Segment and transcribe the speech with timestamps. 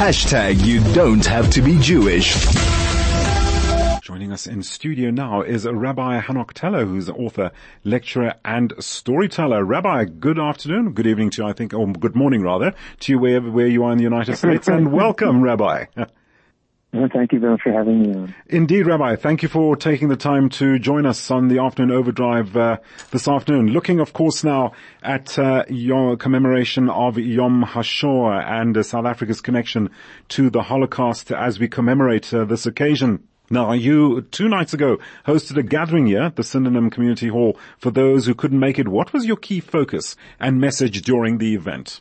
[0.00, 2.34] Hashtag you don't have to be Jewish.
[4.00, 7.52] Joining us in studio now is Rabbi Hanoch Teller, who's an author,
[7.84, 9.62] lecturer, and storyteller.
[9.62, 13.18] Rabbi, good afternoon, good evening to you, I think, or good morning rather, to you
[13.18, 15.84] wherever where you are in the United States, and welcome, Rabbi.
[16.92, 18.34] Well, thank you very much for having me.
[18.48, 19.14] Indeed, Rabbi.
[19.14, 22.78] Thank you for taking the time to join us on the afternoon overdrive uh,
[23.12, 23.68] this afternoon.
[23.68, 29.40] Looking, of course, now at uh, your commemoration of Yom HaShoah and uh, South Africa's
[29.40, 29.90] connection
[30.30, 33.22] to the Holocaust as we commemorate uh, this occasion.
[33.50, 37.92] Now, you two nights ago hosted a gathering here at the Sydenham Community Hall for
[37.92, 38.88] those who couldn't make it.
[38.88, 42.00] What was your key focus and message during the event?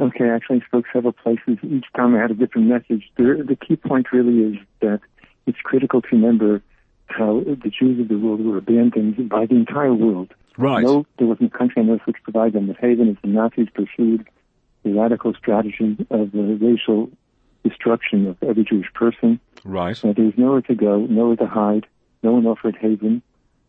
[0.00, 1.58] Okay, I actually spoke several places.
[1.62, 3.10] Each time I had a different message.
[3.16, 5.00] The, the key point really is that
[5.46, 6.62] it's critical to remember
[7.06, 10.32] how the Jews of the world were abandoned by the entire world.
[10.56, 10.82] Right.
[10.82, 13.68] No, there wasn't a country on earth which provided them with haven as the Nazis
[13.74, 14.26] pursued
[14.84, 17.10] the radical strategy of the racial
[17.62, 19.38] destruction of every Jewish person.
[19.64, 20.02] Right.
[20.02, 21.86] Uh, there was nowhere to go, nowhere to hide,
[22.22, 23.22] no one offered haven.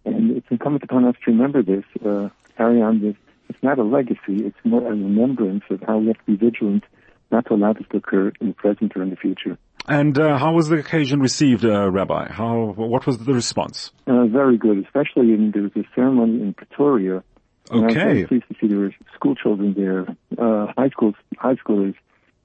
[0.06, 3.16] And it's incumbent upon us to remember this, uh, carry on this
[3.62, 4.46] it's not a legacy.
[4.46, 6.84] It's more a remembrance of how we have to be vigilant
[7.32, 9.58] not to allow this to occur in the present or in the future.
[9.88, 12.32] And uh, how was the occasion received, uh, Rabbi?
[12.32, 13.92] How what was the response?
[14.08, 17.24] Uh, very good, especially in there was a ceremony in Pretoria.
[17.70, 18.26] And I was Okay.
[18.26, 21.96] pleased to see there were school children there, uh, high school high schoolers,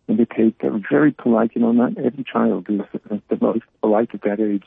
[0.09, 0.27] and they
[0.63, 1.53] were very polite.
[1.55, 2.81] You know, not every child is
[3.29, 4.65] the most polite at that age.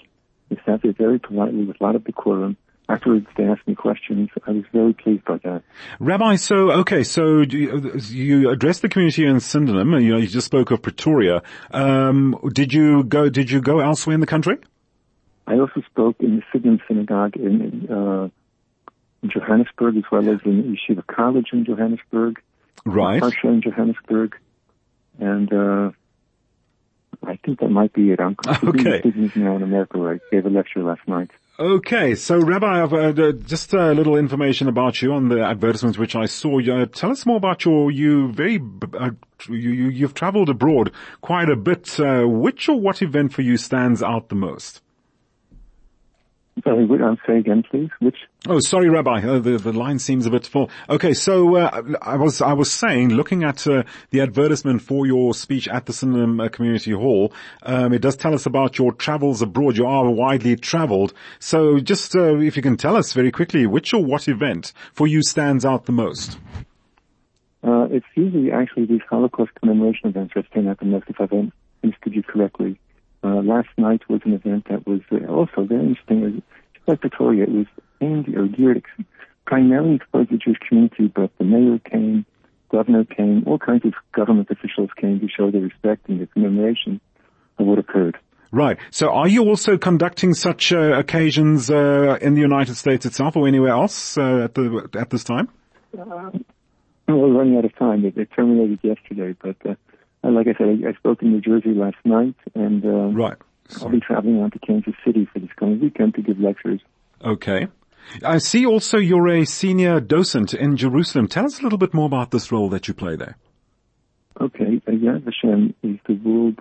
[0.50, 2.58] They sat there very politely with a lot of decorum.
[2.90, 4.30] Afterwards, they asked me questions.
[4.48, 5.62] I was very pleased by that.
[6.00, 9.94] Rabbi, so okay, so you, you addressed the community in Sydenham.
[10.02, 11.44] You know, you just spoke of Pretoria.
[11.70, 13.30] Um, did you go?
[13.30, 14.58] Did you go elsewhere in the country?
[15.46, 18.30] I also spoke in the Sydenham Synagogue in, uh,
[19.22, 22.40] in Johannesburg, as well as in Yeshiva College in Johannesburg,
[22.86, 23.22] Right.
[23.22, 24.36] Parsha in Johannesburg,
[25.20, 25.92] and uh,
[27.24, 28.20] I think that might be it.
[28.20, 29.02] I'm Okay.
[29.36, 30.00] now in America.
[30.00, 31.30] Where I gave a lecture last night.
[31.60, 36.26] Okay, so Rabbi, uh, just a little information about you on the advertisements which I
[36.26, 36.62] saw.
[36.62, 38.62] Uh, tell us more about your, you very,
[38.98, 39.10] uh,
[39.50, 42.00] you, you, you've traveled abroad quite a bit.
[42.00, 44.82] Uh, which or what event for you stands out the most?
[46.64, 47.90] Sorry, would I say again, please?
[48.00, 48.18] Which?
[48.48, 49.22] Oh, sorry, Rabbi.
[49.22, 50.70] Uh, the the line seems a bit full.
[50.90, 55.34] Okay, so uh, I was I was saying, looking at uh, the advertisement for your
[55.34, 57.34] speech at the Sydenham uh, Community Hall,
[57.64, 59.78] um, it does tell us about your travels abroad.
[59.78, 61.14] You are widely travelled.
[61.40, 65.08] So, just uh, if you can tell us very quickly, which or what event for
[65.08, 66.38] you stands out the most?
[67.64, 71.32] Uh, it's usually actually these Holocaust commemoration events that stand out the most, if I've
[71.84, 72.80] understood you correctly.
[73.24, 76.20] Uh, last night was an event that was uh, also very interesting.
[76.20, 76.34] It was,
[76.74, 77.66] just like Pretoria, it was
[78.02, 78.84] aimed or geared
[79.46, 82.26] primarily towards the Jewish community, but the mayor came,
[82.72, 87.02] governor came, all kinds of government officials came to show their respect and their commemoration
[87.58, 88.18] of what occurred.
[88.52, 88.78] Right.
[88.90, 93.48] So, are you also conducting such uh, occasions uh, in the United States itself or
[93.48, 95.50] anywhere else uh, at the at this time?
[95.96, 96.32] Uh,
[97.08, 98.06] we're running out of time.
[98.06, 99.78] It, it terminated yesterday, but
[100.24, 103.38] like I said, I, I spoke in New Jersey last night, and uh, Right.
[103.82, 106.82] I'll be traveling on to Kansas City for this coming weekend to give lectures.
[107.24, 107.68] Okay.
[108.24, 111.28] I see also you're a senior docent in Jerusalem.
[111.28, 113.38] Tell us a little bit more about this role that you play there.
[114.42, 116.60] Okay, uh, Yad Vashem is the world,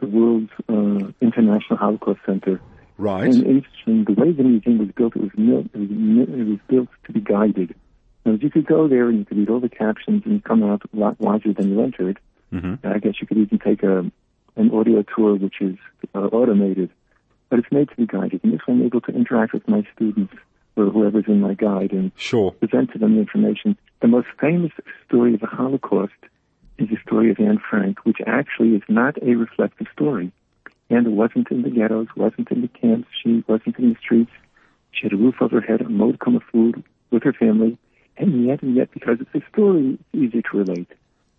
[0.00, 2.60] the world's uh, international Holocaust center.
[2.96, 3.24] Right.
[3.24, 6.58] And interesting, the way the museum was built, it was, mil- it was, it was
[6.68, 7.74] built to be guided.
[8.24, 10.82] Now, you could go there and you could read all the captions and come out
[10.92, 12.18] a lot wiser than you entered.
[12.50, 14.10] Hmm I guess you could even take a
[14.56, 15.76] an audio tour which is
[16.14, 16.90] uh, automated,
[17.48, 18.40] but it's made to be guided.
[18.42, 20.34] And this way I'm able to interact with my students
[20.76, 22.52] or whoever's in my guide and Sure.
[22.52, 23.76] present to them the information.
[24.00, 24.72] The most famous
[25.06, 26.12] story of the Holocaust
[26.78, 30.32] is the story of Anne Frank, which actually is not a reflective story.
[30.90, 34.30] Anne wasn't in the ghettos, wasn't in the camps, she wasn't in the streets.
[34.92, 37.76] She had a roof over her head, a modicum of food with her family,
[38.16, 40.88] and yet, and yet, because it's a story, it's easy to relate.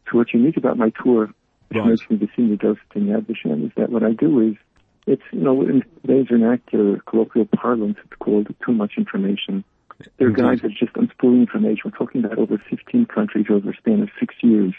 [0.09, 1.27] So what's unique about my tour,
[1.69, 1.89] which Right.
[1.89, 4.55] makes me the senior docent in Yad Vashem, is that what I do is,
[5.05, 9.63] it's, you know, in today's vernacular colloquial parlance, it's called too much information.
[10.17, 11.81] There are guys that just unspooling information.
[11.85, 14.73] We're talking about over 15 countries over a span of six years.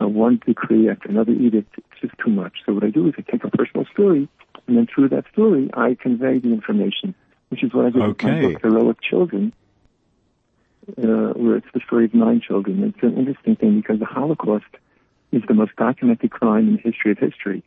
[0.00, 1.72] Uh, one decree after another edict.
[1.78, 2.52] It's just too much.
[2.66, 4.28] So what I do is I take a personal story,
[4.66, 7.14] and then through that story, I convey the information,
[7.48, 8.52] which is what I did with my Okay.
[8.54, 9.54] book, Heroic Children,
[10.98, 12.82] uh, where it's the story of nine children.
[12.84, 14.64] It's an interesting thing because the Holocaust
[15.32, 17.62] is the most documented crime in the history of history.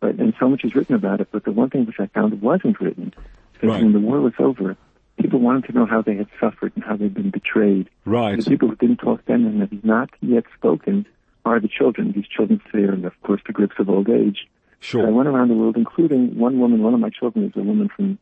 [0.00, 2.40] But, and so much is written about it, but the one thing which I found
[2.42, 3.14] wasn't written
[3.62, 3.82] is Right.
[3.82, 4.76] when the war was over,
[5.18, 7.88] people wanted to know how they had suffered and how they'd been betrayed.
[8.04, 8.38] Right.
[8.38, 11.06] The people who didn't talk then and have not yet spoken
[11.46, 12.12] are the children.
[12.12, 14.46] These children there, and of course the grips of old age.
[14.80, 15.06] Sure.
[15.06, 16.82] I went around the world, including one woman.
[16.82, 18.18] One of my children is a woman from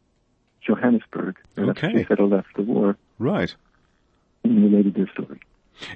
[0.64, 1.36] Johannesburg.
[1.58, 1.92] Okay.
[1.92, 3.54] She settled after the war Right.
[4.44, 5.40] Related their story.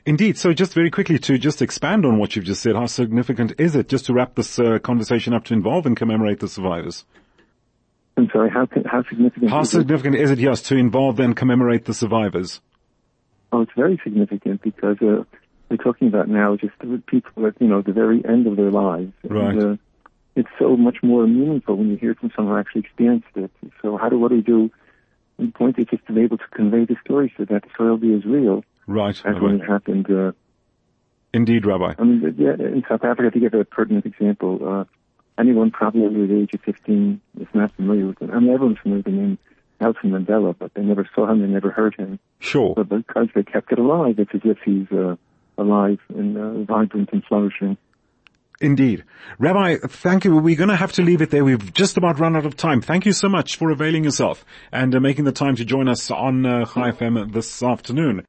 [0.05, 0.39] Indeed.
[0.39, 3.77] So just very quickly to just expand on what you've just said, how significant is
[3.77, 7.05] it just to wrap this uh, conversation up to involve and commemorate the survivors?
[8.17, 9.77] I'm sorry, how, how significant How is it?
[9.77, 12.61] How significant is it, yes, to involve and commemorate the survivors?
[13.53, 15.25] Oh, it's very significant because uh,
[15.69, 18.71] we're talking about now just the people at you know the very end of their
[18.71, 19.13] lives.
[19.23, 19.55] Right.
[19.55, 19.77] And, uh,
[20.35, 23.51] it's so much more meaningful when you hear from someone who actually experienced it.
[23.81, 24.71] So how do what do we do?
[25.39, 28.13] The point is just to be able to convey the story so that the soyalty
[28.15, 29.21] is real Right.
[29.25, 30.11] as when it happened.
[30.11, 30.33] Uh,
[31.35, 31.95] Indeed, Rabbi.
[31.99, 34.85] I mean, yeah, in South Africa, to give a pertinent example, uh,
[35.39, 38.31] anyone probably under the age of 15 is not familiar with him.
[38.31, 39.39] I mean, everyone's familiar with the name
[39.81, 42.19] Nelson Mandela, but they never saw him, they never heard him.
[42.39, 42.75] Sure.
[42.75, 45.17] But because they kept it alive, it's as if he's uh,
[45.59, 47.77] alive and uh, vibrant and flourishing.
[48.61, 49.05] Indeed.
[49.39, 50.35] Rabbi, thank you.
[50.37, 51.45] We're going to have to leave it there.
[51.45, 52.81] We've just about run out of time.
[52.81, 56.11] Thank you so much for availing yourself and uh, making the time to join us
[56.11, 58.25] on uh, Chai FM this afternoon.